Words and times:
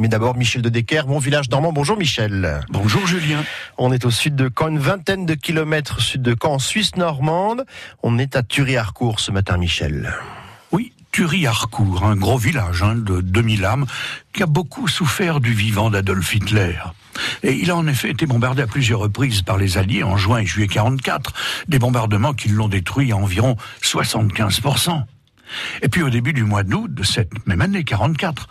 Mais 0.00 0.08
d'abord, 0.08 0.34
Michel 0.34 0.62
de 0.62 0.70
Decker, 0.70 1.02
mon 1.06 1.18
village 1.18 1.50
normand. 1.50 1.74
Bonjour 1.74 1.94
Michel. 1.94 2.62
Bonjour 2.70 3.06
Julien. 3.06 3.44
On 3.76 3.92
est 3.92 4.06
au 4.06 4.10
sud 4.10 4.34
de 4.34 4.50
Caen, 4.58 4.68
une 4.68 4.78
vingtaine 4.78 5.26
de 5.26 5.34
kilomètres 5.34 6.00
sud 6.00 6.22
de 6.22 6.34
Caen, 6.40 6.54
en 6.54 6.58
Suisse 6.58 6.96
normande. 6.96 7.66
On 8.02 8.16
est 8.16 8.34
à 8.34 8.42
Thury-Harcourt 8.42 9.20
ce 9.20 9.30
matin, 9.30 9.58
Michel. 9.58 10.14
Oui, 10.72 10.94
Thury-Harcourt, 11.12 12.02
un 12.02 12.16
gros 12.16 12.38
village 12.38 12.82
hein, 12.82 12.94
de 12.94 13.20
2000 13.20 13.66
âmes 13.66 13.84
qui 14.32 14.42
a 14.42 14.46
beaucoup 14.46 14.88
souffert 14.88 15.38
du 15.38 15.52
vivant 15.52 15.90
d'Adolf 15.90 16.34
Hitler. 16.34 16.76
Et 17.42 17.52
il 17.52 17.70
a 17.70 17.76
en 17.76 17.86
effet 17.86 18.08
été 18.08 18.24
bombardé 18.24 18.62
à 18.62 18.66
plusieurs 18.66 19.00
reprises 19.00 19.42
par 19.42 19.58
les 19.58 19.76
Alliés 19.76 20.02
en 20.02 20.16
juin 20.16 20.38
et 20.38 20.46
juillet 20.46 20.68
44, 20.68 21.34
des 21.68 21.78
bombardements 21.78 22.32
qui 22.32 22.48
l'ont 22.48 22.68
détruit 22.68 23.12
à 23.12 23.18
environ 23.18 23.56
75%. 23.82 25.02
Et 25.82 25.88
puis 25.88 26.02
au 26.02 26.10
début 26.10 26.32
du 26.32 26.44
mois 26.44 26.62
d'août 26.62 26.92
de 26.92 27.02
cette 27.02 27.46
même 27.46 27.60
année 27.60 27.84
44, 27.84 28.48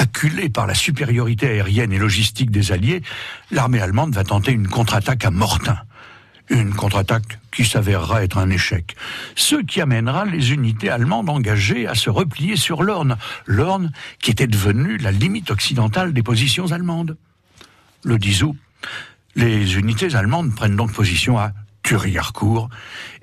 acculée 0.00 0.48
par 0.48 0.66
la 0.66 0.74
supériorité 0.74 1.46
aérienne 1.46 1.92
et 1.92 1.98
logistique 1.98 2.50
des 2.50 2.72
Alliés, 2.72 3.02
l'armée 3.50 3.80
allemande 3.80 4.14
va 4.14 4.24
tenter 4.24 4.50
une 4.50 4.66
contre-attaque 4.66 5.26
à 5.26 5.30
Mortain. 5.30 5.78
Une 6.48 6.72
contre-attaque 6.72 7.38
qui 7.52 7.66
s'avérera 7.66 8.24
être 8.24 8.38
un 8.38 8.48
échec. 8.48 8.96
Ce 9.36 9.56
qui 9.56 9.80
amènera 9.80 10.24
les 10.24 10.52
unités 10.52 10.88
allemandes 10.88 11.28
engagées 11.28 11.86
à 11.86 11.94
se 11.94 12.08
replier 12.08 12.56
sur 12.56 12.82
l'Orne. 12.82 13.18
L'Orne 13.44 13.92
qui 14.20 14.30
était 14.30 14.46
devenue 14.46 14.96
la 14.96 15.12
limite 15.12 15.50
occidentale 15.50 16.14
des 16.14 16.22
positions 16.22 16.72
allemandes. 16.72 17.16
Le 18.02 18.18
10 18.18 18.42
août, 18.44 18.56
les 19.36 19.76
unités 19.76 20.14
allemandes 20.16 20.54
prennent 20.56 20.76
donc 20.76 20.92
position 20.92 21.38
à 21.38 21.52
Thury-Harcourt 21.82 22.70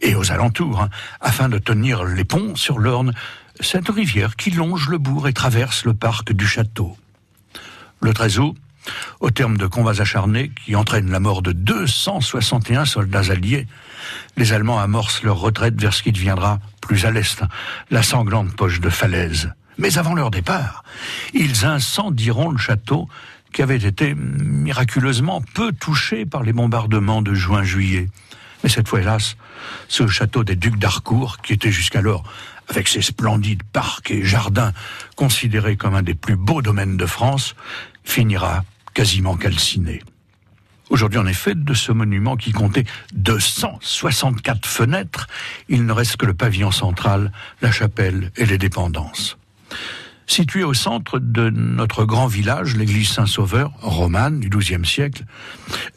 et 0.02 0.16
aux 0.16 0.32
alentours, 0.32 0.82
hein, 0.82 0.90
afin 1.22 1.50
de 1.50 1.58
tenir 1.58 2.04
les 2.06 2.24
ponts 2.24 2.56
sur 2.56 2.78
l'Orne, 2.78 3.14
cette 3.60 3.90
rivière 3.90 4.36
qui 4.36 4.52
longe 4.52 4.90
le 4.90 4.98
bourg 4.98 5.28
et 5.28 5.34
traverse 5.34 5.86
le 5.86 5.94
parc 5.94 6.34
du 6.34 6.48
château. 6.48 6.98
Le 8.02 8.14
13 8.14 8.40
août, 8.40 8.56
au 9.20 9.32
terme 9.32 9.58
de 9.58 9.68
combats 9.68 10.00
acharnés 10.02 10.52
qui 10.66 10.76
entraînent 10.76 11.12
la 11.12 11.20
mort 11.20 11.42
de 11.42 11.52
261 11.52 12.86
soldats 12.86 13.32
alliés, 13.32 13.68
les 14.38 14.54
Allemands 14.54 14.80
amorcent 14.80 15.24
leur 15.24 15.40
retraite 15.40 15.80
vers 15.80 15.94
ce 15.94 16.04
qui 16.04 16.12
deviendra, 16.12 16.60
plus 16.82 17.06
à 17.06 17.12
l'est, 17.12 17.42
la 17.92 18.04
sanglante 18.04 18.56
poche 18.56 18.80
de 18.80 18.90
falaise. 18.90 19.52
Mais 19.78 19.98
avant 19.98 20.14
leur 20.14 20.32
départ, 20.32 20.84
ils 21.34 21.66
incendieront 21.66 22.52
le 22.52 22.58
château 22.58 23.08
qui 23.54 23.62
avait 23.62 23.76
été 23.78 24.14
miraculeusement 24.16 25.42
peu 25.54 25.72
touché 25.72 26.26
par 26.26 26.44
les 26.44 26.54
bombardements 26.54 27.22
de 27.22 27.34
juin-juillet. 27.34 28.08
Mais 28.64 28.70
cette 28.70 28.88
fois, 28.88 29.02
hélas, 29.02 29.38
ce 29.88 30.08
château 30.08 30.44
des 30.44 30.56
Ducs 30.56 30.78
d'Harcourt, 30.78 31.38
qui 31.42 31.54
était 31.54 31.72
jusqu'alors, 31.72 32.24
avec 32.70 32.88
ses 32.88 33.02
splendides 33.02 33.64
parcs 33.64 34.12
et 34.12 34.24
jardins, 34.24 34.74
considéré 35.16 35.78
comme 35.78 35.96
un 35.96 36.02
des 36.02 36.16
plus 36.16 36.36
beaux 36.36 36.62
domaines 36.62 36.98
de 36.98 37.06
France, 37.06 37.56
finira 38.04 38.64
quasiment 38.94 39.38
calciné. 39.38 40.02
Aujourd'hui, 40.90 41.20
en 41.20 41.28
effet, 41.28 41.54
de 41.54 41.74
ce 41.74 41.92
monument 41.92 42.38
qui 42.38 42.52
comptait 42.52 42.86
264 43.14 44.66
fenêtres, 44.66 45.28
il 45.68 45.86
ne 45.86 45.92
reste 45.92 46.16
que 46.16 46.26
le 46.26 46.34
pavillon 46.34 46.72
central, 46.72 47.32
la 47.62 47.72
chapelle 47.72 48.32
et 48.38 48.46
les 48.46 48.58
dépendances. 48.58 49.38
Située 50.30 50.66
au 50.66 50.74
centre 50.74 51.20
de 51.20 51.50
notre 51.50 52.04
grand 52.04 52.28
village, 52.28 52.76
l'église 52.76 53.08
Saint-Sauveur, 53.08 53.72
romane 53.82 54.42
du 54.42 54.50
XIIe 54.50 54.86
siècle, 54.86 55.24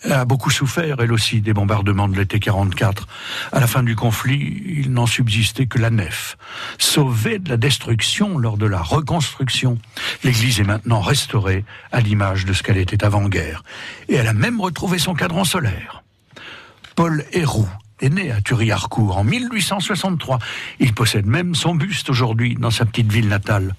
a 0.08 0.24
beaucoup 0.24 0.50
souffert, 0.50 1.00
elle 1.00 1.12
aussi, 1.12 1.40
des 1.40 1.52
bombardements 1.52 2.06
de 2.06 2.16
l'été 2.16 2.38
44. 2.38 3.08
À 3.50 3.58
la 3.58 3.66
fin 3.66 3.82
du 3.82 3.96
conflit, 3.96 4.62
il 4.64 4.92
n'en 4.92 5.06
subsistait 5.06 5.66
que 5.66 5.78
la 5.78 5.90
nef. 5.90 6.38
Sauvée 6.78 7.40
de 7.40 7.50
la 7.50 7.56
destruction 7.56 8.38
lors 8.38 8.56
de 8.56 8.66
la 8.66 8.80
reconstruction, 8.80 9.78
l'église 10.22 10.60
est 10.60 10.64
maintenant 10.64 11.00
restaurée 11.00 11.64
à 11.90 12.00
l'image 12.00 12.44
de 12.44 12.52
ce 12.52 12.62
qu'elle 12.62 12.78
était 12.78 13.04
avant-guerre. 13.04 13.64
Et 14.08 14.14
elle 14.14 14.28
a 14.28 14.32
même 14.32 14.60
retrouvé 14.60 14.98
son 14.98 15.14
cadran 15.14 15.42
solaire. 15.42 16.04
Paul 16.94 17.24
Héroux 17.32 17.68
est 18.00 18.10
né 18.10 18.30
à 18.30 18.40
Thury-Harcourt 18.40 19.18
en 19.18 19.24
1863. 19.24 20.38
Il 20.78 20.94
possède 20.94 21.26
même 21.26 21.56
son 21.56 21.74
buste 21.74 22.10
aujourd'hui 22.10 22.54
dans 22.54 22.70
sa 22.70 22.84
petite 22.84 23.10
ville 23.12 23.28
natale. 23.28 23.74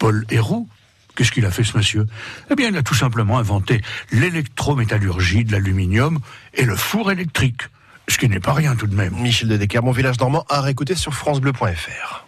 Paul 0.00 0.24
Héroux. 0.30 0.68
Qu'est-ce 1.14 1.30
qu'il 1.30 1.44
a 1.46 1.50
fait 1.50 1.62
ce 1.62 1.76
monsieur? 1.76 2.06
Eh 2.50 2.56
bien, 2.56 2.70
il 2.70 2.76
a 2.76 2.82
tout 2.82 2.94
simplement 2.94 3.38
inventé 3.38 3.82
l'électrométallurgie 4.10 5.44
de 5.44 5.52
l'aluminium 5.52 6.18
et 6.54 6.64
le 6.64 6.74
four 6.74 7.12
électrique. 7.12 7.60
Ce 8.08 8.18
qui 8.18 8.28
n'est 8.28 8.40
pas 8.40 8.54
rien 8.54 8.74
tout 8.74 8.86
de 8.86 8.94
même. 8.94 9.14
Michel 9.14 9.48
de 9.48 9.56
Decker, 9.56 9.82
mon 9.82 9.92
village 9.92 10.18
normand, 10.18 10.44
à 10.48 10.62
réécouter 10.62 10.96
sur 10.96 11.14
francebleu.fr. 11.14 12.24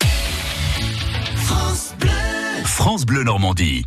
France 1.36 1.94
Bleu. 1.98 2.10
France 2.64 3.06
Bleu 3.06 3.24
Normandie. 3.24 3.86